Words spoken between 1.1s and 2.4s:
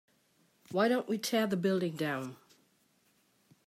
tear the building down?